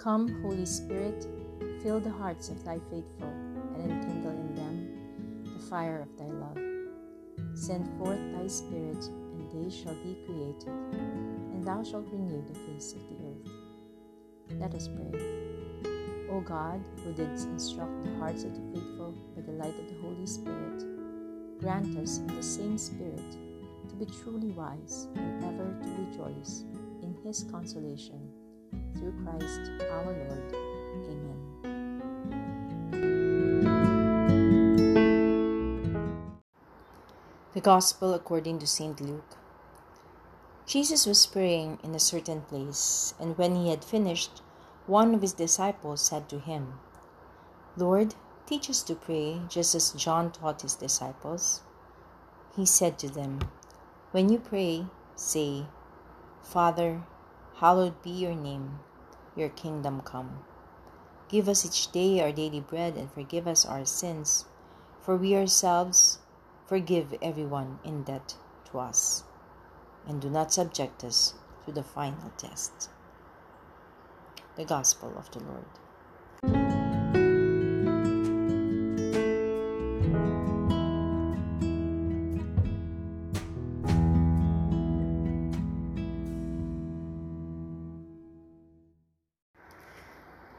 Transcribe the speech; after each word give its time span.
Come, 0.00 0.40
Holy 0.40 0.64
Spirit, 0.64 1.28
fill 1.82 2.00
the 2.00 2.08
hearts 2.08 2.48
of 2.48 2.64
thy 2.64 2.78
faithful, 2.90 3.28
and 3.74 3.92
enkindle 3.92 4.30
in 4.30 4.54
them 4.54 5.44
the 5.44 5.62
fire 5.66 6.00
of 6.00 6.16
thy 6.16 6.24
love. 6.24 6.56
Send 7.54 7.86
forth 7.98 8.18
thy 8.32 8.46
Spirit, 8.46 9.04
and 9.04 9.50
they 9.52 9.68
shall 9.68 9.92
be 9.96 10.16
created, 10.24 10.68
and 10.68 11.62
thou 11.62 11.82
shalt 11.82 12.06
renew 12.10 12.42
the 12.46 12.58
face 12.60 12.94
of 12.94 13.00
the 13.10 13.26
earth. 13.26 13.52
Let 14.58 14.74
us 14.74 14.88
pray. 14.88 15.20
O 16.30 16.40
God, 16.40 16.82
who 17.04 17.12
didst 17.12 17.48
instruct 17.48 18.02
the 18.02 18.16
hearts 18.16 18.44
of 18.44 18.54
the 18.54 18.80
faithful 18.80 19.12
by 19.36 19.42
the 19.42 19.52
light 19.52 19.78
of 19.78 19.86
the 19.86 20.00
Holy 20.00 20.26
Spirit, 20.26 20.82
grant 21.60 21.94
us 21.98 22.20
in 22.20 22.28
the 22.28 22.42
same 22.42 22.78
Spirit 22.78 23.36
to 23.86 23.94
be 23.96 24.06
truly 24.06 24.52
wise 24.52 25.08
and 25.14 25.44
ever 25.44 25.76
to 25.82 26.04
rejoice 26.06 26.64
in 27.02 27.14
his 27.22 27.44
consolation. 27.50 28.29
Through 28.94 29.14
Christ 29.24 29.70
our 29.90 30.04
Lord. 30.04 30.54
Amen. 31.08 31.38
The 37.54 37.60
Gospel 37.60 38.14
according 38.14 38.58
to 38.60 38.66
St. 38.66 39.00
Luke. 39.00 39.36
Jesus 40.66 41.04
was 41.04 41.26
praying 41.26 41.78
in 41.82 41.94
a 41.94 41.98
certain 41.98 42.42
place, 42.42 43.14
and 43.18 43.36
when 43.36 43.56
he 43.56 43.70
had 43.70 43.84
finished, 43.84 44.40
one 44.86 45.14
of 45.14 45.22
his 45.22 45.32
disciples 45.32 46.00
said 46.00 46.28
to 46.28 46.38
him, 46.38 46.74
Lord, 47.76 48.14
teach 48.46 48.70
us 48.70 48.82
to 48.84 48.94
pray, 48.94 49.40
just 49.48 49.74
as 49.74 49.92
John 49.92 50.30
taught 50.30 50.62
his 50.62 50.74
disciples. 50.74 51.62
He 52.54 52.66
said 52.66 52.98
to 52.98 53.08
them, 53.08 53.40
When 54.12 54.28
you 54.28 54.38
pray, 54.38 54.86
say, 55.16 55.66
Father, 56.42 57.02
hallowed 57.60 58.00
be 58.02 58.10
your 58.10 58.34
name, 58.34 58.78
your 59.36 59.50
kingdom 59.50 60.00
come. 60.00 60.42
Give 61.28 61.46
us 61.46 61.66
each 61.66 61.92
day 61.92 62.18
our 62.20 62.32
daily 62.32 62.60
bread, 62.60 62.96
and 62.96 63.12
forgive 63.12 63.46
us 63.46 63.66
our 63.66 63.84
sins, 63.84 64.46
for 65.02 65.14
we 65.14 65.36
ourselves 65.36 66.20
forgive 66.66 67.14
everyone 67.20 67.78
in 67.84 68.02
debt 68.02 68.34
to 68.70 68.78
us. 68.78 69.24
And 70.06 70.22
do 70.22 70.30
not 70.30 70.54
subject 70.54 71.04
us 71.04 71.34
to 71.66 71.72
the 71.72 71.82
final 71.82 72.32
test. 72.38 72.88
The 74.56 74.64
Gospel 74.64 75.12
of 75.18 75.30
the 75.30 75.40
Lord. 75.40 75.68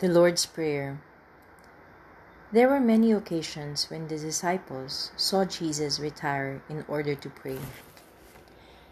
The 0.02 0.10
Lord's 0.10 0.48
Prayer. 0.48 1.00
There 2.52 2.68
were 2.68 2.80
many 2.80 3.12
occasions 3.12 3.88
when 3.92 4.08
the 4.08 4.18
disciples 4.18 5.12
saw 5.16 5.46
Jesus 5.46 6.00
retire 6.00 6.64
in 6.68 6.84
order 6.88 7.14
to 7.14 7.30
pray. 7.30 7.60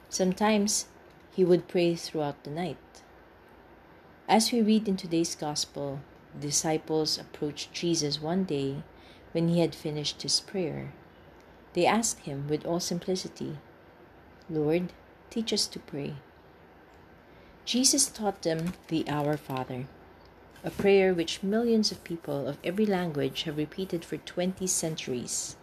Sometimes 0.08 0.86
he 1.34 1.44
would 1.44 1.68
pray 1.68 1.96
throughout 1.96 2.44
the 2.44 2.52
night. 2.52 3.02
As 4.28 4.52
we 4.52 4.62
read 4.62 4.88
in 4.88 4.98
today's 4.98 5.34
Gospel, 5.34 6.02
the 6.36 6.46
disciples 6.46 7.18
approached 7.18 7.74
Jesus 7.74 8.22
one 8.22 8.44
day 8.44 8.84
when 9.32 9.48
he 9.48 9.62
had 9.62 9.74
finished 9.74 10.22
his 10.22 10.40
prayer. 10.40 10.94
They 11.74 11.88
asked 11.88 12.20
him 12.30 12.48
with 12.48 12.68
all 12.68 12.80
simplicity, 12.80 13.58
Lord, 14.48 14.94
teach 15.32 15.52
us 15.54 15.66
to 15.74 15.80
pray. 15.80 16.18
Jesus 17.66 18.06
taught 18.06 18.44
them 18.44 18.74
the 18.90 19.10
Our 19.10 19.38
Father 19.38 19.88
a 20.64 20.70
prayer 20.70 21.14
which 21.14 21.42
millions 21.42 21.92
of 21.92 22.04
people 22.04 22.48
of 22.48 22.58
every 22.64 22.86
language 22.86 23.44
have 23.44 23.58
repeated 23.58 24.04
for 24.04 24.18
20 24.18 24.68
centuries. 24.68 25.56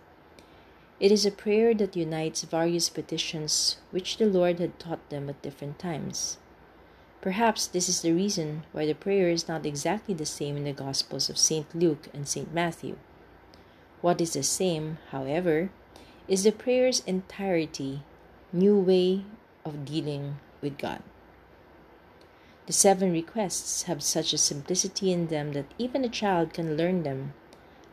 It 0.99 1.13
is 1.13 1.27
a 1.27 1.31
prayer 1.31 1.75
that 1.75 1.97
unites 1.97 2.43
various 2.43 2.89
petitions 2.89 3.77
which 3.91 4.17
the 4.17 4.25
Lord 4.25 4.59
had 4.59 4.79
taught 4.79 5.11
them 5.11 5.29
at 5.29 5.43
different 5.43 5.79
times. 5.79 6.39
Perhaps 7.21 7.67
this 7.67 7.89
is 7.89 8.01
the 8.01 8.13
reason 8.13 8.65
why 8.73 8.87
the 8.87 8.95
prayer 8.95 9.29
is 9.29 9.49
not 9.49 9.67
exactly 9.67 10.15
the 10.15 10.25
same 10.25 10.57
in 10.57 10.65
the 10.65 10.73
Gospels 10.73 11.29
of 11.29 11.37
St. 11.37 11.67
Luke 11.75 12.09
and 12.15 12.27
St. 12.27 12.55
Matthew. 12.55 12.97
What 14.01 14.21
is 14.21 14.33
the 14.33 14.43
same, 14.43 14.99
however, 15.11 15.71
is 16.29 16.45
the 16.45 16.53
prayer's 16.53 17.01
entirety, 17.01 18.03
new 18.53 18.79
way 18.79 19.25
of 19.65 19.85
dealing 19.85 20.39
with 20.63 20.79
God. 20.79 21.03
The 22.67 22.73
seven 22.73 23.13
requests 23.13 23.85
have 23.85 24.03
such 24.03 24.33
a 24.33 24.39
simplicity 24.39 25.13
in 25.13 25.29
them 25.29 25.53
that 25.53 25.71
even 25.79 26.05
a 26.05 26.09
child 26.09 26.53
can 26.53 26.77
learn 26.77 27.05
them, 27.05 27.33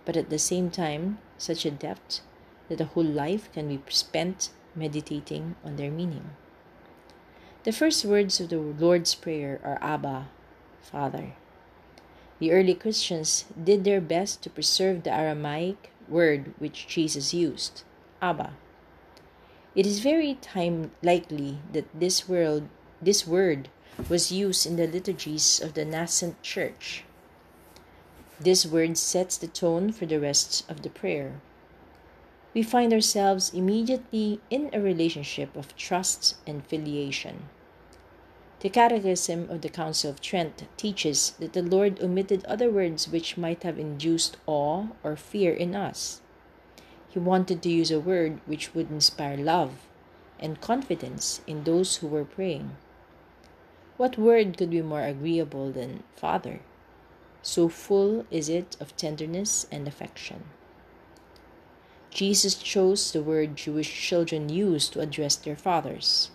but 0.04 0.18
at 0.18 0.32
the 0.32 0.40
same 0.40 0.72
time, 0.72 1.20
such 1.38 1.64
a 1.64 1.72
depth 1.72 2.22
that 2.70 2.82
a 2.82 2.86
whole 2.86 3.04
life 3.04 3.52
can 3.54 3.68
be 3.68 3.80
spent 3.90 4.50
meditating 4.76 5.56
on 5.64 5.76
their 5.76 5.92
meaning. 5.92 6.32
The 7.66 7.72
first 7.72 8.04
words 8.04 8.40
of 8.40 8.50
the 8.50 8.58
Lord's 8.58 9.14
Prayer 9.14 9.62
are 9.64 9.78
Abba, 9.80 10.28
Father. 10.82 11.34
The 12.40 12.52
early 12.52 12.74
Christians 12.74 13.46
did 13.54 13.84
their 13.84 14.02
best 14.02 14.42
to 14.42 14.50
preserve 14.50 15.04
the 15.04 15.14
Aramaic 15.14 15.92
word 16.10 16.54
which 16.58 16.88
Jesus 16.88 17.32
used, 17.32 17.84
Abba. 18.24 18.54
It 19.76 19.86
is 19.86 20.00
very 20.00 20.34
time 20.42 20.92
likely 21.04 21.60
that 21.72 21.88
this 21.94 22.28
word, 22.28 22.70
this 23.02 23.28
word 23.28 23.70
was 24.10 24.32
used 24.32 24.66
in 24.66 24.76
the 24.76 24.88
liturgies 24.88 25.62
of 25.62 25.74
the 25.74 25.86
nascent 25.86 26.42
church. 26.42 27.04
This 28.40 28.66
word 28.66 28.98
sets 28.98 29.38
the 29.38 29.48
tone 29.48 29.92
for 29.92 30.06
the 30.06 30.20
rest 30.20 30.70
of 30.70 30.82
the 30.82 30.90
prayer. 30.90 31.40
We 32.54 32.64
find 32.64 32.94
ourselves 32.94 33.54
immediately 33.54 34.42
in 34.50 34.70
a 34.74 34.82
relationship 34.82 35.56
of 35.56 35.76
trust 35.76 36.36
and 36.46 36.66
filiation. 36.66 37.50
The 38.60 38.70
Catechism 38.70 39.50
of 39.50 39.62
the 39.62 39.70
Council 39.70 40.10
of 40.10 40.22
Trent 40.22 40.64
teaches 40.78 41.32
that 41.40 41.54
the 41.54 41.62
Lord 41.62 42.02
omitted 42.02 42.46
other 42.46 42.72
words 42.72 43.08
which 43.08 43.38
might 43.38 43.64
have 43.64 43.78
induced 43.78 44.38
awe 44.46 44.88
or 45.04 45.16
fear 45.16 45.54
in 45.54 45.76
us. 45.76 46.22
He 47.10 47.20
wanted 47.20 47.62
to 47.62 47.70
use 47.70 47.92
a 47.92 48.00
word 48.00 48.40
which 48.46 48.74
would 48.74 48.90
inspire 48.90 49.38
love 49.38 49.86
and 50.40 50.62
confidence 50.62 51.42
in 51.46 51.64
those 51.64 51.98
who 51.98 52.08
were 52.08 52.26
praying. 52.26 52.76
What 54.04 54.18
word 54.18 54.58
could 54.58 54.70
be 54.70 54.82
more 54.82 55.06
agreeable 55.06 55.72
than 55.72 56.04
Father? 56.18 56.60
So 57.42 57.70
full 57.70 58.26
is 58.30 58.50
it 58.50 58.76
of 58.82 58.98
tenderness 58.98 59.66
and 59.72 59.88
affection. 59.88 60.44
Jesus 62.12 62.56
chose 62.56 63.14
the 63.14 63.24
word 63.24 63.56
Jewish 63.56 63.88
children 63.88 64.50
used 64.50 64.92
to 64.92 65.00
address 65.00 65.38
their 65.38 65.56
fathers. 65.56 66.32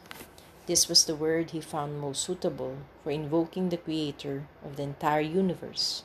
This 0.65 0.89
was 0.89 1.05
the 1.05 1.15
word 1.15 1.51
he 1.51 1.61
found 1.61 2.01
most 2.01 2.23
suitable 2.23 2.79
for 3.05 3.11
invoking 3.11 3.69
the 3.69 3.77
Creator 3.77 4.49
of 4.65 4.77
the 4.77 4.85
entire 4.85 5.21
universe 5.21 6.05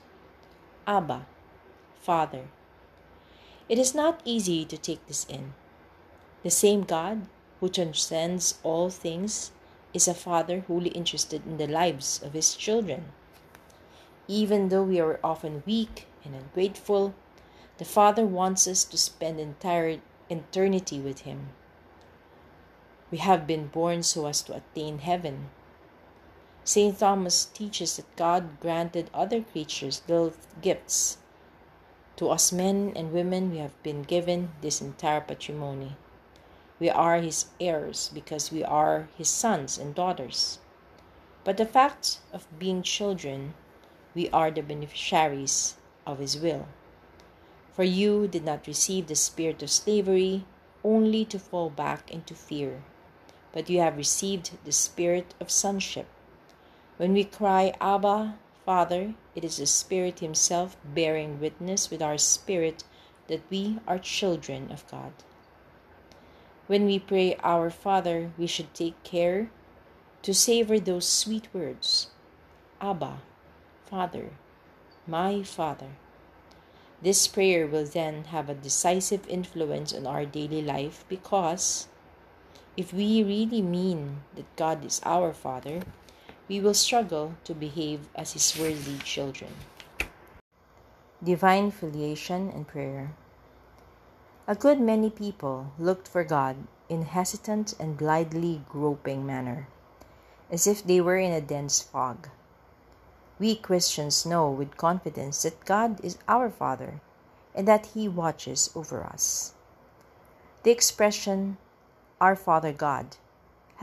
Abba, 0.86 1.26
Father. 2.02 2.44
It 3.70 3.80
is 3.80 3.96
not 3.96 4.20
easy 4.26 4.66
to 4.66 4.78
take 4.78 5.08
this 5.08 5.26
in. 5.30 5.54
The 6.44 6.52
same 6.52 6.84
God 6.84 7.22
who 7.62 7.70
transcends 7.70 8.60
all 8.64 8.90
things 8.90 9.53
is 9.94 10.08
a 10.08 10.14
father 10.14 10.62
wholly 10.62 10.90
interested 10.90 11.46
in 11.46 11.58
the 11.58 11.68
lives 11.68 12.22
of 12.24 12.34
his 12.34 12.56
children. 12.56 13.12
Even 14.28 14.70
though 14.70 14.84
we 14.84 15.00
are 15.00 15.20
often 15.24 15.64
weak 15.66 16.08
and 16.24 16.34
ungrateful, 16.34 17.14
the 17.78 17.86
Father 17.86 18.26
wants 18.26 18.68
us 18.68 18.84
to 18.86 18.98
spend 18.98 19.40
entire 19.40 20.00
eternity 20.30 21.00
with 21.00 21.22
him. 21.22 21.50
We 23.12 23.18
have 23.18 23.46
been 23.46 23.68
born 23.68 24.04
so 24.04 24.26
as 24.28 24.42
to 24.44 24.56
attain 24.56 25.00
heaven. 25.00 25.50
St. 26.64 26.98
Thomas 26.98 27.46
teaches 27.46 27.98
that 27.98 28.16
God 28.16 28.60
granted 28.60 29.10
other 29.14 29.42
creatures 29.42 30.02
little 30.08 30.34
gifts. 30.62 31.18
To 32.16 32.30
us 32.30 32.52
men 32.52 32.94
and 32.96 33.12
women, 33.12 33.52
we 33.52 33.58
have 33.58 33.82
been 33.84 34.04
given 34.04 34.52
this 34.62 34.82
entire 34.82 35.22
patrimony. 35.22 35.98
We 36.84 36.90
are 36.90 37.22
his 37.22 37.46
heirs 37.62 38.12
because 38.14 38.52
we 38.52 38.62
are 38.62 39.08
his 39.18 39.30
sons 39.30 39.78
and 39.78 39.96
daughters. 39.96 40.60
But 41.46 41.56
the 41.56 41.66
fact 41.66 42.20
of 42.34 42.46
being 42.60 42.84
children, 42.84 43.54
we 44.14 44.30
are 44.32 44.52
the 44.52 44.64
beneficiaries 44.64 45.78
of 46.06 46.20
his 46.20 46.38
will. 46.38 46.68
For 47.72 47.86
you 47.86 48.28
did 48.28 48.44
not 48.44 48.68
receive 48.68 49.08
the 49.08 49.16
spirit 49.16 49.64
of 49.64 49.72
slavery 49.72 50.44
only 50.84 51.24
to 51.24 51.40
fall 51.40 51.70
back 51.70 52.12
into 52.12 52.36
fear, 52.36 52.84
but 53.54 53.70
you 53.70 53.80
have 53.80 53.96
received 53.96 54.52
the 54.66 54.74
spirit 54.74 55.36
of 55.40 55.50
sonship. 55.50 56.08
When 56.98 57.14
we 57.14 57.24
cry, 57.24 57.74
Abba, 57.80 58.38
Father, 58.66 59.14
it 59.36 59.46
is 59.46 59.56
the 59.56 59.68
Spirit 59.68 60.20
Himself 60.20 60.76
bearing 60.84 61.40
witness 61.40 61.90
with 61.90 62.02
our 62.02 62.18
spirit 62.18 62.84
that 63.28 63.50
we 63.50 63.80
are 63.88 64.00
children 64.00 64.70
of 64.70 64.86
God. 64.92 65.14
When 66.68 66.86
we 66.86 66.98
pray 66.98 67.36
Our 67.44 67.70
Father, 67.70 68.32
we 68.38 68.48
should 68.48 68.74
take 68.74 69.04
care 69.04 69.52
to 70.22 70.34
savor 70.34 70.80
those 70.80 71.08
sweet 71.08 71.54
words 71.54 72.08
Abba, 72.80 73.20
Father, 73.86 74.32
My 75.06 75.44
Father. 75.44 76.00
This 77.02 77.28
prayer 77.28 77.68
will 77.68 77.84
then 77.84 78.32
have 78.32 78.48
a 78.50 78.56
decisive 78.56 79.28
influence 79.28 79.92
on 79.92 80.08
our 80.08 80.26
daily 80.26 80.62
life 80.62 81.04
because 81.10 81.90
if 82.78 82.94
we 82.94 83.22
really 83.22 83.62
mean 83.62 84.24
that 84.36 84.56
God 84.56 84.86
is 84.86 85.02
our 85.04 85.34
Father, 85.34 85.82
we 86.48 86.62
will 86.62 86.74
struggle 86.74 87.36
to 87.44 87.54
behave 87.54 88.08
as 88.16 88.32
His 88.34 88.58
worthy 88.58 89.00
children. 89.04 89.52
Divine 91.22 91.72
Filiation 91.72 92.50
and 92.56 92.66
Prayer 92.66 93.12
A 94.48 94.56
good 94.56 94.80
many 94.80 95.10
people 95.10 95.72
looked 95.80 96.08
for 96.08 96.24
God 96.24 96.56
in 96.90 97.04
hesitant 97.04 97.74
and 97.80 97.98
blindly 97.98 98.62
groping 98.70 99.26
manner, 99.26 99.68
as 100.52 100.68
if 100.68 100.84
they 100.84 101.00
were 101.00 101.18
in 101.18 101.32
a 101.32 101.42
dense 101.42 101.82
fog. 101.82 102.30
We 103.40 103.56
Christians 103.56 104.26
know 104.26 104.50
with 104.50 104.78
confidence 104.78 105.44
that 105.44 105.66
God 105.66 106.00
is 106.04 106.18
our 106.28 106.50
Father 106.50 107.02
and 107.56 107.68
that 107.68 107.88
He 107.94 108.08
watches 108.08 108.70
over 108.76 109.04
us. 109.04 109.54
The 110.64 110.72
expression 110.72 111.58
our 112.24 112.38
Father 112.38 112.72
God, 112.72 113.18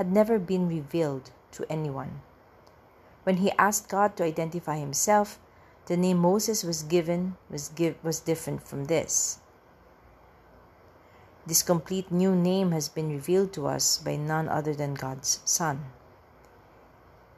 had 0.00 0.10
never 0.10 0.38
been 0.38 0.66
revealed 0.66 1.30
to 1.52 1.70
anyone. 1.70 2.22
When 3.24 3.36
he 3.36 3.52
asked 3.58 3.90
God 3.90 4.16
to 4.16 4.24
identify 4.24 4.78
himself, 4.78 5.38
the 5.84 5.96
name 5.98 6.16
Moses 6.16 6.64
was 6.64 6.82
given 6.82 7.36
was, 7.50 7.68
give, 7.68 8.02
was 8.02 8.18
different 8.18 8.66
from 8.66 8.86
this. 8.86 9.39
This 11.46 11.62
complete 11.62 12.12
new 12.12 12.36
name 12.36 12.72
has 12.72 12.88
been 12.88 13.08
revealed 13.08 13.52
to 13.54 13.66
us 13.66 13.98
by 13.98 14.16
none 14.16 14.48
other 14.48 14.74
than 14.74 14.94
God's 14.94 15.40
Son. 15.44 15.86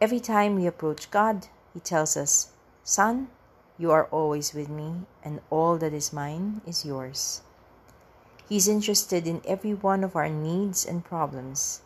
Every 0.01 0.19
time 0.19 0.57
we 0.57 0.67
approach 0.67 1.11
God, 1.11 1.47
He 1.73 1.79
tells 1.79 2.17
us, 2.17 2.51
Son, 2.83 3.29
you 3.79 3.93
are 3.93 4.07
always 4.07 4.55
with 4.55 4.69
me, 4.69 5.07
and 5.23 5.41
all 5.51 5.79
that 5.79 5.93
is 5.93 6.13
mine 6.13 6.61
is 6.67 6.85
yours. 6.85 7.43
He 8.49 8.57
is 8.57 8.67
interested 8.67 9.27
in 9.27 9.41
every 9.47 9.73
one 9.73 10.03
of 10.03 10.17
our 10.17 10.29
needs 10.29 10.85
and 10.85 11.05
problems. 11.05 11.81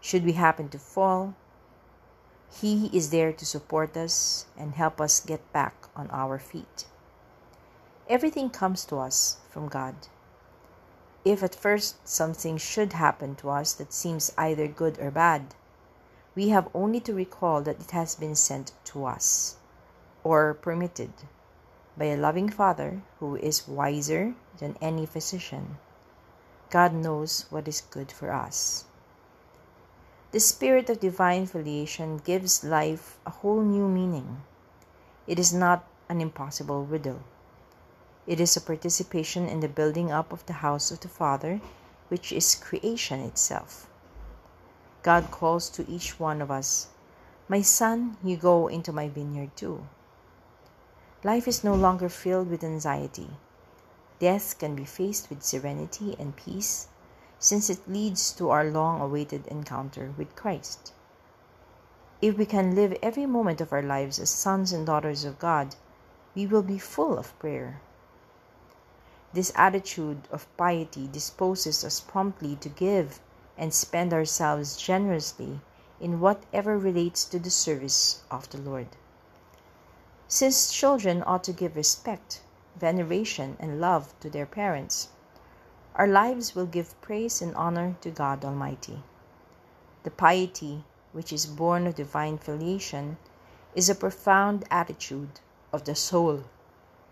Should 0.00 0.24
we 0.24 0.32
happen 0.32 0.70
to 0.70 0.78
fall, 0.78 1.34
He 2.60 2.86
is 2.96 3.10
there 3.10 3.32
to 3.32 3.44
support 3.44 3.94
us 3.96 4.46
and 4.58 4.74
help 4.74 5.00
us 5.00 5.20
get 5.20 5.52
back 5.52 5.74
on 5.94 6.08
our 6.10 6.38
feet. 6.38 6.86
Everything 8.08 8.48
comes 8.48 8.86
to 8.86 8.96
us 8.96 9.36
from 9.50 9.68
God. 9.68 9.94
If 11.26 11.42
at 11.42 11.56
first 11.56 12.06
something 12.06 12.56
should 12.56 12.92
happen 12.92 13.34
to 13.42 13.50
us 13.50 13.72
that 13.74 13.92
seems 13.92 14.32
either 14.38 14.68
good 14.68 15.00
or 15.00 15.10
bad, 15.10 15.56
we 16.36 16.50
have 16.50 16.68
only 16.72 17.00
to 17.00 17.12
recall 17.12 17.62
that 17.62 17.80
it 17.80 17.90
has 17.90 18.14
been 18.14 18.36
sent 18.36 18.70
to 18.94 19.04
us 19.06 19.56
or 20.22 20.54
permitted 20.54 21.10
by 21.98 22.04
a 22.04 22.16
loving 22.16 22.48
Father 22.48 23.02
who 23.18 23.34
is 23.34 23.66
wiser 23.66 24.36
than 24.58 24.78
any 24.80 25.04
physician. 25.04 25.78
God 26.70 26.94
knows 26.94 27.46
what 27.50 27.66
is 27.66 27.80
good 27.80 28.12
for 28.12 28.32
us. 28.32 28.84
The 30.30 30.38
spirit 30.38 30.88
of 30.88 31.00
divine 31.00 31.46
filiation 31.46 32.18
gives 32.18 32.62
life 32.62 33.18
a 33.26 33.30
whole 33.30 33.62
new 33.62 33.88
meaning. 33.88 34.42
It 35.26 35.40
is 35.40 35.52
not 35.52 35.88
an 36.08 36.20
impossible 36.20 36.84
riddle. 36.84 37.24
It 38.26 38.40
is 38.40 38.56
a 38.56 38.60
participation 38.60 39.46
in 39.46 39.60
the 39.60 39.68
building 39.68 40.10
up 40.10 40.32
of 40.32 40.44
the 40.46 40.54
house 40.54 40.90
of 40.90 41.00
the 41.00 41.08
Father, 41.08 41.60
which 42.08 42.32
is 42.32 42.56
creation 42.56 43.20
itself. 43.20 43.88
God 45.02 45.30
calls 45.30 45.70
to 45.70 45.88
each 45.88 46.18
one 46.18 46.42
of 46.42 46.50
us, 46.50 46.88
My 47.48 47.62
son, 47.62 48.16
you 48.24 48.36
go 48.36 48.66
into 48.66 48.92
my 48.92 49.08
vineyard 49.08 49.56
too. 49.56 49.86
Life 51.22 51.46
is 51.46 51.62
no 51.62 51.74
longer 51.74 52.08
filled 52.08 52.50
with 52.50 52.64
anxiety. 52.64 53.30
Death 54.18 54.58
can 54.58 54.74
be 54.74 54.84
faced 54.84 55.30
with 55.30 55.44
serenity 55.44 56.16
and 56.18 56.34
peace 56.34 56.88
since 57.38 57.70
it 57.70 57.88
leads 57.88 58.32
to 58.32 58.50
our 58.50 58.64
long 58.64 59.00
awaited 59.00 59.46
encounter 59.46 60.12
with 60.16 60.34
Christ. 60.34 60.92
If 62.20 62.36
we 62.36 62.46
can 62.46 62.74
live 62.74 62.96
every 63.02 63.26
moment 63.26 63.60
of 63.60 63.72
our 63.72 63.82
lives 63.82 64.18
as 64.18 64.30
sons 64.30 64.72
and 64.72 64.86
daughters 64.86 65.24
of 65.24 65.38
God, 65.38 65.76
we 66.34 66.46
will 66.46 66.62
be 66.62 66.78
full 66.78 67.18
of 67.18 67.38
prayer. 67.38 67.80
This 69.36 69.52
attitude 69.54 70.28
of 70.32 70.46
piety 70.56 71.08
disposes 71.12 71.84
us 71.84 72.00
promptly 72.00 72.56
to 72.56 72.70
give 72.70 73.20
and 73.58 73.74
spend 73.74 74.14
ourselves 74.14 74.78
generously 74.78 75.60
in 76.00 76.20
whatever 76.20 76.78
relates 76.78 77.26
to 77.26 77.38
the 77.38 77.50
service 77.50 78.22
of 78.30 78.48
the 78.48 78.56
Lord. 78.56 78.86
Since 80.26 80.72
children 80.72 81.22
ought 81.26 81.44
to 81.44 81.52
give 81.52 81.76
respect, 81.76 82.40
veneration, 82.76 83.58
and 83.60 83.78
love 83.78 84.18
to 84.20 84.30
their 84.30 84.46
parents, 84.46 85.08
our 85.96 86.08
lives 86.08 86.54
will 86.54 86.64
give 86.64 86.98
praise 87.02 87.42
and 87.42 87.54
honor 87.56 87.96
to 88.00 88.10
God 88.10 88.42
Almighty. 88.42 89.02
The 90.04 90.10
piety 90.10 90.86
which 91.12 91.30
is 91.30 91.44
born 91.44 91.86
of 91.86 91.96
divine 91.96 92.38
filiation 92.38 93.18
is 93.74 93.90
a 93.90 93.94
profound 93.94 94.64
attitude 94.70 95.40
of 95.74 95.84
the 95.84 95.94
soul 95.94 96.44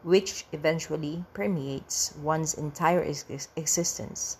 which 0.04 0.46
eventually 0.52 1.24
permeates 1.32 2.14
one's 2.22 2.54
entire 2.54 3.02
ex- 3.02 3.48
existence. 3.56 4.36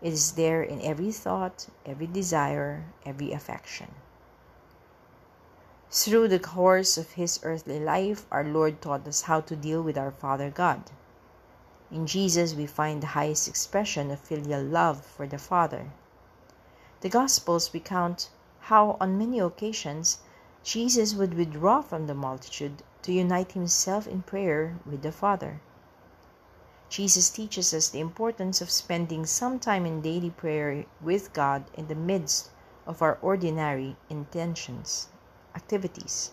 It 0.00 0.12
is 0.14 0.32
there 0.32 0.62
in 0.62 0.80
every 0.80 1.12
thought, 1.12 1.66
every 1.84 2.06
desire, 2.06 2.86
every 3.04 3.32
affection. 3.32 3.94
Through 5.90 6.28
the 6.28 6.38
course 6.38 6.96
of 6.96 7.12
his 7.12 7.38
earthly 7.42 7.78
life, 7.78 8.26
our 8.30 8.44
Lord 8.44 8.80
taught 8.80 9.06
us 9.06 9.22
how 9.22 9.40
to 9.42 9.56
deal 9.56 9.82
with 9.82 9.98
our 9.98 10.10
Father 10.10 10.50
God. 10.50 10.90
In 11.90 12.06
Jesus, 12.06 12.54
we 12.54 12.66
find 12.66 13.02
the 13.02 13.08
highest 13.08 13.46
expression 13.46 14.10
of 14.10 14.20
filial 14.20 14.62
love 14.62 15.04
for 15.04 15.26
the 15.26 15.38
Father. 15.38 15.90
The 17.00 17.08
Gospels 17.08 17.72
recount 17.72 18.30
how, 18.60 18.96
on 19.00 19.18
many 19.18 19.38
occasions, 19.38 20.18
Jesus 20.62 21.14
would 21.14 21.34
withdraw 21.34 21.80
from 21.80 22.06
the 22.06 22.14
multitude 22.14 22.82
to 23.02 23.12
unite 23.12 23.52
himself 23.52 24.06
in 24.06 24.22
prayer 24.22 24.78
with 24.84 25.02
the 25.02 25.12
Father. 25.12 25.60
Jesus 26.88 27.28
teaches 27.28 27.74
us 27.74 27.88
the 27.88 28.00
importance 28.00 28.60
of 28.60 28.70
spending 28.70 29.26
some 29.26 29.58
time 29.58 29.84
in 29.84 30.00
daily 30.00 30.30
prayer 30.30 30.86
with 31.00 31.32
God 31.32 31.64
in 31.74 31.88
the 31.88 31.94
midst 31.94 32.50
of 32.86 33.02
our 33.02 33.18
ordinary 33.20 33.96
intentions 34.08 35.08
activities. 35.54 36.32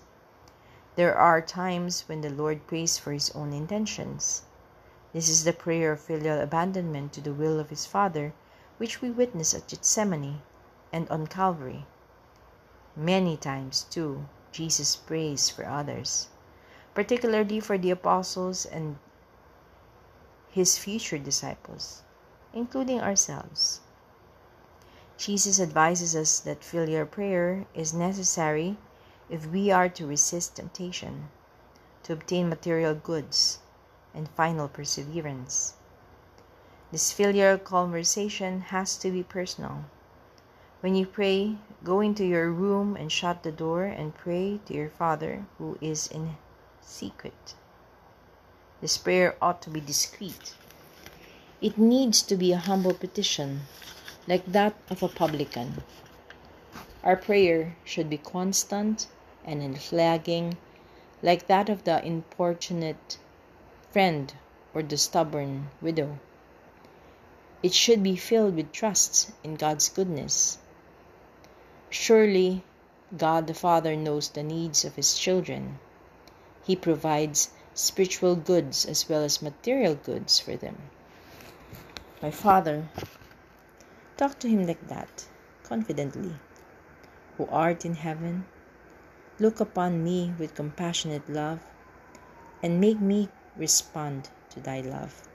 There 0.96 1.18
are 1.18 1.42
times 1.42 2.08
when 2.08 2.22
the 2.22 2.30
Lord 2.30 2.68
prays 2.68 2.98
for 2.98 3.12
his 3.12 3.30
own 3.32 3.52
intentions. 3.52 4.44
This 5.12 5.28
is 5.28 5.44
the 5.44 5.52
prayer 5.52 5.92
of 5.92 6.00
filial 6.00 6.40
abandonment 6.40 7.12
to 7.14 7.22
the 7.22 7.34
will 7.34 7.60
of 7.60 7.70
his 7.70 7.86
Father, 7.86 8.34
which 8.78 9.02
we 9.02 9.10
witness 9.10 9.54
at 9.54 9.68
Gethsemane 9.68 10.42
and 10.94 11.10
on 11.10 11.28
Calvary. 11.28 11.86
Many 12.96 13.36
times, 13.36 13.84
too, 13.90 14.26
Jesus 14.54 14.96
prays 14.96 15.50
for 15.50 15.66
others, 15.66 16.30
particularly 16.96 17.60
for 17.60 17.78
the 17.78 17.92
apostles 17.92 18.66
and 18.66 18.98
his 20.50 20.78
future 20.78 21.18
disciples, 21.18 22.02
including 22.54 23.02
ourselves. 23.02 23.82
Jesus 25.18 25.60
advises 25.60 26.16
us 26.16 26.40
that 26.40 26.64
filial 26.64 27.06
prayer 27.06 27.66
is 27.74 27.94
necessary 27.94 28.78
if 29.30 29.46
we 29.48 29.70
are 29.70 29.90
to 29.90 30.08
resist 30.08 30.56
temptation, 30.56 31.30
to 32.04 32.14
obtain 32.14 32.48
material 32.48 32.96
goods, 32.96 33.60
and 34.14 34.30
final 34.30 34.70
perseverance. 34.70 35.74
This 36.92 37.12
filial 37.12 37.58
conversation 37.58 38.62
has 38.72 38.96
to 38.98 39.12
be 39.12 39.24
personal. 39.24 39.84
When 40.80 40.96
you 40.96 41.06
pray, 41.06 41.58
go 41.84 42.00
into 42.00 42.24
your 42.24 42.50
room 42.52 42.96
and 42.96 43.12
shut 43.12 43.44
the 43.44 43.52
door 43.52 43.84
and 43.84 44.16
pray 44.16 44.62
to 44.66 44.74
your 44.74 44.90
Father 44.90 45.46
who 45.58 45.78
is 45.82 46.08
in 46.08 46.38
secret. 46.86 47.56
This 48.80 48.98
prayer 48.98 49.36
ought 49.42 49.62
to 49.64 49.70
be 49.70 49.82
discreet. 49.82 50.54
It 51.62 51.78
needs 51.78 52.22
to 52.22 52.36
be 52.36 52.52
a 52.52 52.58
humble 52.58 52.94
petition, 52.94 53.62
like 54.28 54.46
that 54.46 54.76
of 54.90 55.02
a 55.02 55.08
publican. 55.08 55.84
Our 57.04 57.16
prayer 57.16 57.76
should 57.84 58.10
be 58.10 58.18
constant 58.18 59.08
and 59.44 59.62
unflagging, 59.62 60.58
like 61.22 61.48
that 61.48 61.70
of 61.70 61.84
the 61.84 62.06
importunate 62.06 63.18
friend 63.92 64.34
or 64.74 64.84
the 64.84 64.98
stubborn 64.98 65.70
widow. 65.82 66.20
It 67.64 67.74
should 67.74 68.04
be 68.04 68.16
filled 68.16 68.56
with 68.56 68.72
trust 68.72 69.32
in 69.44 69.56
God's 69.56 69.90
goodness. 69.90 70.60
Surely, 71.90 72.64
God 73.16 73.48
the 73.48 73.54
Father 73.54 73.96
knows 73.96 74.30
the 74.30 74.44
needs 74.44 74.86
of 74.86 74.96
His 74.96 75.18
children. 75.18 75.80
He 76.66 76.76
provides 76.76 77.52
spiritual 77.74 78.36
goods 78.36 78.86
as 78.86 79.08
well 79.08 79.24
as 79.24 79.42
material 79.42 79.96
goods 79.96 80.40
for 80.40 80.58
them. 80.58 80.78
My 82.22 82.32
Father, 82.32 82.90
talk 84.18 84.40
to 84.40 84.50
Him 84.50 84.68
like 84.68 84.88
that, 84.90 85.28
confidently. 85.64 86.36
Who 87.38 87.48
art 87.52 87.86
in 87.86 87.96
heaven, 87.96 88.46
Look 89.38 89.60
upon 89.60 90.02
me 90.02 90.34
with 90.40 90.56
compassionate 90.56 91.30
love. 91.30 91.60
and 92.64 92.80
make 92.80 93.02
me 93.02 93.28
respond 93.58 94.30
to 94.50 94.62
thy 94.62 94.80
love. 94.80 95.28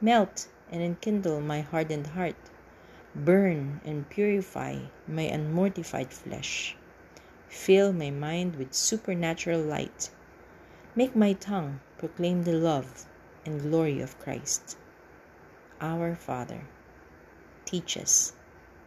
Melt 0.00 0.46
and 0.70 0.82
enkindle 0.82 1.40
my 1.40 1.62
hardened 1.62 2.08
heart. 2.08 2.36
Burn 3.14 3.80
and 3.84 4.08
purify 4.10 4.78
my 5.08 5.22
unmortified 5.22 6.12
flesh. 6.12 6.76
Fill 7.48 7.92
my 7.92 8.10
mind 8.10 8.56
with 8.56 8.74
supernatural 8.74 9.60
light. 9.62 10.10
Make 10.96 11.16
my 11.16 11.32
tongue 11.32 11.80
proclaim 11.98 12.44
the 12.44 12.52
love 12.52 13.06
and 13.44 13.60
glory 13.60 14.00
of 14.00 14.16
Christ. 14.20 14.78
Our 15.80 16.14
Father, 16.14 16.68
teach 17.64 17.96
us, 17.96 18.32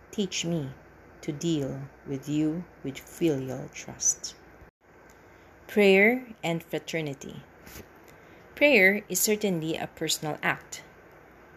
teach 0.09 0.45
me 0.45 0.69
to 1.19 1.33
deal 1.33 1.81
with 2.07 2.29
you 2.29 2.63
with 2.81 2.97
filial 2.97 3.67
trust. 3.73 4.35
Prayer 5.67 6.25
and 6.41 6.63
fraternity. 6.63 7.43
Prayer 8.55 9.03
is 9.09 9.19
certainly 9.19 9.75
a 9.75 9.87
personal 9.87 10.37
act, 10.41 10.83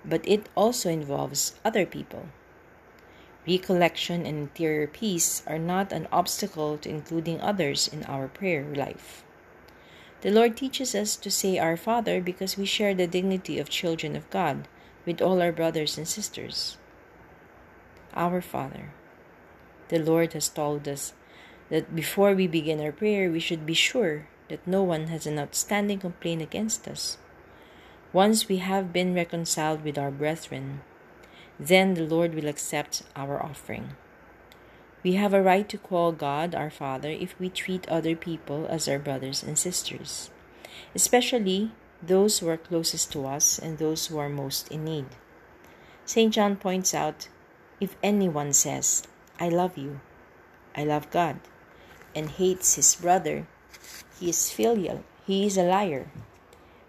but 0.04 0.26
it 0.26 0.48
also 0.56 0.90
involves 0.90 1.54
other 1.64 1.86
people. 1.86 2.26
Recollection 3.46 4.26
and 4.26 4.50
interior 4.50 4.88
peace 4.88 5.44
are 5.46 5.60
not 5.60 5.92
an 5.92 6.08
obstacle 6.10 6.76
to 6.78 6.88
including 6.88 7.40
others 7.40 7.86
in 7.86 8.02
our 8.06 8.26
prayer 8.26 8.64
life. 8.74 9.22
The 10.20 10.30
Lord 10.30 10.56
teaches 10.56 10.94
us 10.94 11.16
to 11.16 11.30
say 11.30 11.58
Our 11.58 11.78
Father 11.78 12.20
because 12.20 12.58
we 12.58 12.66
share 12.66 12.94
the 12.94 13.06
dignity 13.06 13.58
of 13.58 13.70
children 13.70 14.16
of 14.16 14.28
God 14.28 14.68
with 15.06 15.22
all 15.22 15.40
our 15.40 15.52
brothers 15.52 15.96
and 15.96 16.06
sisters. 16.06 16.76
Our 18.12 18.42
Father. 18.42 18.92
The 19.88 19.98
Lord 19.98 20.34
has 20.34 20.50
told 20.50 20.86
us 20.86 21.14
that 21.70 21.96
before 21.96 22.34
we 22.34 22.46
begin 22.46 22.80
our 22.80 22.92
prayer, 22.92 23.30
we 23.30 23.40
should 23.40 23.64
be 23.64 23.74
sure 23.74 24.28
that 24.48 24.66
no 24.66 24.82
one 24.82 25.06
has 25.06 25.26
an 25.26 25.38
outstanding 25.38 26.00
complaint 26.00 26.42
against 26.42 26.86
us. 26.86 27.16
Once 28.12 28.46
we 28.46 28.58
have 28.58 28.92
been 28.92 29.14
reconciled 29.14 29.82
with 29.82 29.96
our 29.96 30.10
brethren, 30.10 30.82
then 31.58 31.94
the 31.94 32.04
Lord 32.04 32.34
will 32.34 32.48
accept 32.48 33.02
our 33.16 33.42
offering. 33.42 33.96
We 35.02 35.14
have 35.14 35.32
a 35.32 35.42
right 35.42 35.68
to 35.70 35.78
call 35.78 36.12
God 36.12 36.54
our 36.54 36.70
Father 36.70 37.08
if 37.08 37.38
we 37.40 37.48
treat 37.48 37.88
other 37.88 38.14
people 38.14 38.66
as 38.68 38.86
our 38.86 38.98
brothers 38.98 39.42
and 39.42 39.58
sisters, 39.58 40.28
especially 40.94 41.72
those 42.02 42.38
who 42.38 42.48
are 42.48 42.58
closest 42.58 43.10
to 43.12 43.26
us 43.26 43.58
and 43.58 43.78
those 43.78 44.06
who 44.06 44.18
are 44.18 44.28
most 44.28 44.68
in 44.68 44.84
need. 44.84 45.06
St. 46.04 46.34
John 46.34 46.56
points 46.56 46.92
out 46.92 47.28
if 47.80 47.96
anyone 48.02 48.52
says, 48.52 49.04
I 49.38 49.48
love 49.48 49.78
you, 49.78 50.00
I 50.76 50.84
love 50.84 51.10
God, 51.10 51.40
and 52.14 52.28
hates 52.28 52.74
his 52.74 52.94
brother, 52.94 53.46
he 54.18 54.28
is 54.28 54.50
filial, 54.50 55.02
he 55.26 55.46
is 55.46 55.56
a 55.56 55.62
liar. 55.62 56.10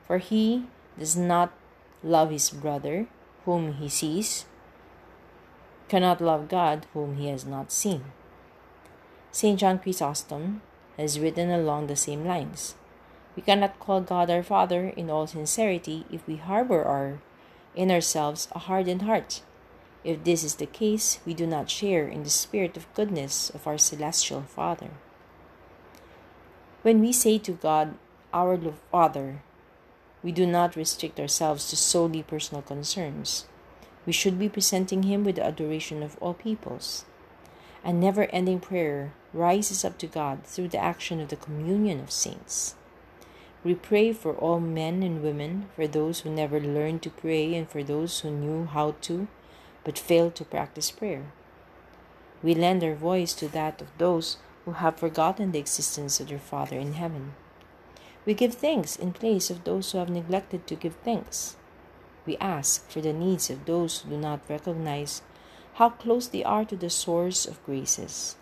For 0.04 0.18
he 0.18 0.66
does 1.00 1.16
not 1.16 1.54
love 2.04 2.32
his 2.32 2.50
brother 2.50 3.08
whom 3.46 3.74
he 3.74 3.88
sees, 3.88 4.46
cannot 5.92 6.22
love 6.22 6.48
God 6.48 6.86
whom 6.94 7.18
he 7.18 7.28
has 7.28 7.46
not 7.46 7.70
seen. 7.70 8.06
St. 9.30 9.60
John 9.60 9.78
Chrysostom 9.78 10.62
has 10.96 11.20
written 11.20 11.52
along 11.52 11.88
the 11.88 11.98
same 11.98 12.24
lines. 12.24 12.76
We 13.36 13.42
cannot 13.42 13.78
call 13.78 14.00
God 14.00 14.30
our 14.30 14.42
Father 14.42 14.94
in 14.96 15.10
all 15.10 15.28
sincerity 15.28 16.06
if 16.10 16.26
we 16.26 16.38
harbor 16.38 16.82
our, 16.82 17.20
in 17.76 17.92
ourselves 17.92 18.48
a 18.54 18.60
hardened 18.60 19.02
heart. 19.02 19.42
If 20.06 20.24
this 20.24 20.46
is 20.46 20.56
the 20.56 20.66
case, 20.66 21.20
we 21.26 21.34
do 21.34 21.46
not 21.46 21.70
share 21.70 22.08
in 22.08 22.24
the 22.24 22.30
spirit 22.30 22.78
of 22.78 22.94
goodness 22.94 23.50
of 23.50 23.68
our 23.68 23.78
celestial 23.78 24.44
Father. 24.44 24.92
When 26.84 27.02
we 27.02 27.12
say 27.12 27.38
to 27.40 27.52
God, 27.52 27.96
Our 28.34 28.58
Father, 28.94 29.44
we 30.24 30.32
do 30.32 30.48
not 30.48 30.78
restrict 30.78 31.20
ourselves 31.20 31.70
to 31.70 31.76
solely 31.76 32.24
personal 32.24 32.62
concerns. 32.62 33.46
We 34.06 34.14
should 34.14 34.40
be 34.40 34.50
presenting 34.50 35.04
Him 35.04 35.24
with 35.24 35.36
the 35.36 35.46
adoration 35.46 36.02
of 36.04 36.18
all 36.20 36.34
peoples. 36.34 37.06
A 37.84 37.94
never 37.94 38.24
ending 38.26 38.60
prayer 38.60 39.14
rises 39.34 39.86
up 39.86 39.98
to 40.00 40.08
God 40.08 40.44
through 40.46 40.70
the 40.70 40.78
action 40.78 41.20
of 41.20 41.30
the 41.30 41.36
communion 41.36 42.00
of 42.00 42.12
saints. 42.12 42.76
We 43.64 43.76
pray 43.76 44.12
for 44.12 44.34
all 44.34 44.60
men 44.60 45.04
and 45.04 45.22
women, 45.22 45.70
for 45.76 45.88
those 45.88 46.22
who 46.22 46.30
never 46.30 46.60
learned 46.60 47.04
to 47.04 47.10
pray, 47.10 47.54
and 47.56 47.70
for 47.70 47.84
those 47.84 48.20
who 48.20 48.32
knew 48.32 48.66
how 48.66 48.96
to 49.02 49.28
but 49.84 49.98
failed 49.98 50.36
to 50.36 50.46
practice 50.46 50.92
prayer. 50.92 51.32
We 52.44 52.56
lend 52.56 52.84
our 52.84 52.96
voice 52.96 53.34
to 53.36 53.48
that 53.50 53.82
of 53.82 53.88
those 53.98 54.38
who 54.66 54.74
have 54.74 54.98
forgotten 54.98 55.52
the 55.52 55.60
existence 55.60 56.20
of 56.20 56.30
their 56.30 56.40
Father 56.40 56.78
in 56.78 56.94
heaven. 56.94 57.34
We 58.26 58.34
give 58.34 58.54
thanks 58.54 58.96
in 58.96 59.14
place 59.14 59.50
of 59.50 59.64
those 59.64 59.92
who 59.92 59.98
have 59.98 60.10
neglected 60.10 60.68
to 60.68 60.76
give 60.76 60.96
thanks. 61.04 61.56
We 62.26 62.38
ask 62.38 62.90
for 62.90 63.02
the 63.02 63.14
needs 63.14 63.50
of 63.50 63.66
those 63.66 64.02
who 64.02 64.12
do 64.12 64.18
not 64.18 64.42
recognize 64.50 65.22
how 65.76 65.90
close 65.90 66.28
they 66.28 66.44
are 66.44 66.66
to 66.66 66.76
the 66.76 66.90
source 66.90 67.46
of 67.46 67.64
graces. 67.66 68.36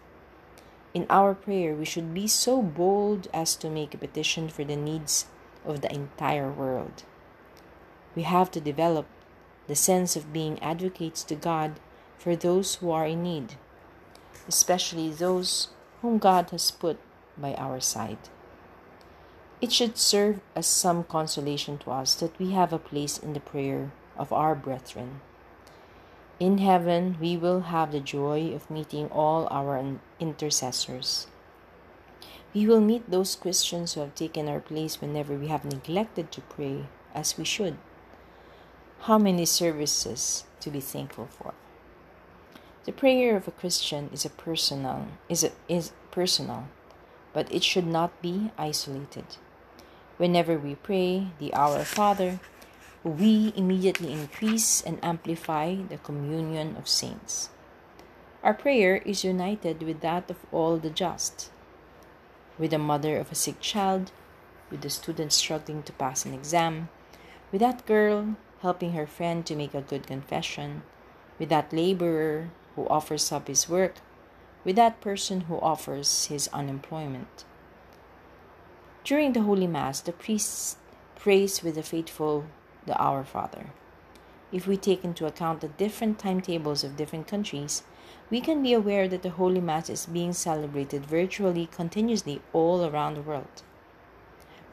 In 0.94 1.06
our 1.10 1.36
prayer, 1.36 1.76
we 1.76 1.86
should 1.86 2.14
be 2.14 2.28
so 2.28 2.62
bold 2.62 3.28
as 3.34 3.56
to 3.58 3.70
make 3.70 3.94
a 3.94 3.98
petition 3.98 4.50
for 4.50 4.64
the 4.64 4.76
needs 4.76 5.28
of 5.64 5.82
the 5.82 5.94
entire 5.94 6.52
world. 6.52 7.04
We 8.16 8.24
have 8.24 8.50
to 8.52 8.60
develop 8.60 9.06
the 9.68 9.76
sense 9.76 10.16
of 10.16 10.34
being 10.34 10.62
advocates 10.64 11.24
to 11.24 11.36
God 11.36 11.80
for 12.18 12.36
those 12.36 12.76
who 12.76 12.90
are 12.92 13.06
in 13.06 13.24
need, 13.24 13.54
especially 14.48 15.10
those 15.12 15.70
whom 16.02 16.18
God 16.18 16.50
has 16.50 16.72
put 16.72 17.00
by 17.38 17.54
our 17.54 17.80
side. 17.80 18.18
It 19.62 19.74
should 19.74 19.98
serve 19.98 20.40
as 20.56 20.68
some 20.68 21.04
consolation 21.04 21.78
to 21.80 21.92
us 21.92 22.16
that 22.16 22.40
we 22.40 22.52
have 22.52 22.72
a 22.72 22.80
place 22.80 23.18
in 23.18 23.34
the 23.34 23.42
prayer 23.42 23.92
of 24.18 24.32
our 24.32 24.56
brethren. 24.56 25.20
In 26.40 26.60
heaven, 26.60 27.18
we 27.20 27.36
will 27.36 27.62
have 27.68 27.92
the 27.92 28.00
joy 28.00 28.54
of 28.56 28.72
meeting 28.72 29.10
all 29.12 29.50
our 29.52 30.00
intercessors. 30.18 31.28
We 32.54 32.66
will 32.66 32.80
meet 32.80 33.12
those 33.12 33.36
Christians 33.36 33.94
who 33.94 34.00
have 34.00 34.16
taken 34.16 34.48
our 34.48 34.62
place 34.62 35.02
whenever 35.02 35.36
we 35.36 35.50
have 35.50 35.66
neglected 35.66 36.32
to 36.32 36.42
pray 36.42 36.86
as 37.14 37.38
we 37.38 37.44
should. 37.44 37.78
How 39.02 39.18
many 39.18 39.46
services 39.46 40.46
to 40.62 40.72
be 40.72 40.80
thankful 40.80 41.28
for? 41.30 41.54
The 42.86 42.94
prayer 42.94 43.36
of 43.36 43.48
a 43.48 43.52
Christian 43.52 44.10
is 44.14 44.24
a 44.24 44.30
personal 44.30 45.08
is 45.28 45.44
a, 45.44 45.52
is 45.68 45.92
personal, 46.12 46.70
but 47.34 47.54
it 47.54 47.64
should 47.64 47.86
not 47.86 48.22
be 48.22 48.52
isolated. 48.58 49.26
Whenever 50.20 50.60
we 50.60 50.76
pray 50.76 51.28
the 51.40 51.54
Our 51.54 51.86
Father, 51.86 52.42
we 53.06 53.54
immediately 53.56 54.12
increase 54.12 54.82
and 54.82 55.00
amplify 55.02 55.76
the 55.76 55.98
communion 55.98 56.76
of 56.76 56.90
saints. 56.90 57.48
Our 58.44 58.54
prayer 58.54 58.98
is 58.98 59.24
united 59.24 59.82
with 59.82 60.02
that 60.02 60.30
of 60.30 60.36
all 60.52 60.76
the 60.76 60.90
just, 60.90 61.52
with 62.58 62.72
the 62.72 62.78
mother 62.78 63.16
of 63.16 63.32
a 63.32 63.36
sick 63.36 63.62
child, 63.62 64.12
with 64.70 64.82
the 64.82 64.90
student 64.90 65.32
struggling 65.32 65.84
to 65.84 65.94
pass 65.94 66.26
an 66.26 66.34
exam, 66.34 66.90
with 67.50 67.62
that 67.62 67.86
girl 67.86 68.36
helping 68.62 68.92
her 68.92 69.08
friend 69.08 69.46
to 69.46 69.56
make 69.56 69.74
a 69.74 69.80
good 69.80 70.06
confession, 70.06 70.84
with 71.40 71.48
that 71.48 71.72
laborer 71.72 72.50
who 72.76 72.86
offers 72.90 73.32
up 73.32 73.48
his 73.48 73.70
work, 73.70 73.96
with 74.66 74.76
that 74.76 75.00
person 75.00 75.48
who 75.48 75.58
offers 75.62 76.26
his 76.26 76.50
unemployment. 76.50 77.46
During 79.10 79.34
the 79.34 79.42
Holy 79.42 79.66
Mass, 79.66 80.02
the 80.02 80.12
priest 80.12 80.78
prays 81.16 81.64
with 81.64 81.74
the 81.74 81.82
faithful 81.82 82.46
the 82.86 82.96
Our 83.02 83.24
Father. 83.24 83.72
If 84.52 84.68
we 84.68 84.78
take 84.78 85.04
into 85.04 85.26
account 85.26 85.62
the 85.62 85.68
different 85.68 86.20
timetables 86.20 86.84
of 86.84 86.96
different 86.96 87.26
countries, 87.26 87.82
we 88.30 88.40
can 88.40 88.62
be 88.62 88.72
aware 88.72 89.08
that 89.08 89.24
the 89.24 89.32
Holy 89.32 89.62
Mass 89.62 89.90
is 89.90 90.06
being 90.06 90.32
celebrated 90.34 91.08
virtually 91.08 91.66
continuously 91.66 92.44
all 92.54 92.86
around 92.86 93.16
the 93.16 93.24
world. 93.24 93.64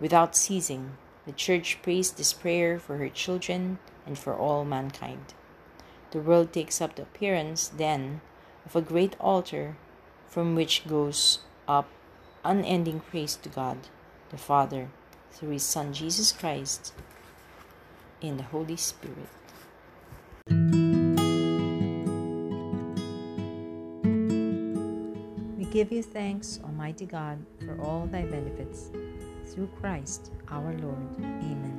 Without 0.01 0.37
ceasing, 0.37 0.99
the 1.25 1.33
Church 1.33 1.81
prays 1.81 2.11
this 2.11 2.35
prayer 2.35 2.79
for 2.79 2.99
her 2.99 3.09
children 3.09 3.79
and 4.05 4.19
for 4.19 4.37
all 4.37 4.67
mankind. 4.67 5.33
The 6.11 6.21
world 6.21 6.53
takes 6.53 6.83
up 6.83 6.97
the 6.97 7.05
appearance, 7.05 7.69
then, 7.69 8.21
of 8.67 8.77
a 8.77 8.83
great 8.83 9.17
altar 9.19 9.79
from 10.29 10.55
which 10.55 10.87
goes 10.87 11.39
up 11.67 11.89
unending 12.45 13.01
praise 13.01 13.35
to 13.37 13.49
God 13.49 13.79
the 14.31 14.39
Father, 14.39 14.89
through 15.33 15.51
His 15.51 15.63
Son 15.63 15.93
Jesus 15.93 16.33
Christ, 16.33 16.93
in 18.21 18.37
the 18.37 18.43
Holy 18.45 18.77
Spirit. 18.77 19.29
We 25.57 25.65
give 25.65 25.93
you 25.93 26.03
thanks, 26.03 26.61
Almighty 26.65 27.07
God, 27.07 27.39
for 27.65 27.81
all 27.83 28.07
thy 28.07 28.23
benefits, 28.23 28.91
through 29.47 29.69
Christ 29.81 30.33
our 30.49 30.73
Lord. 30.79 31.07
Amen. 31.19 31.76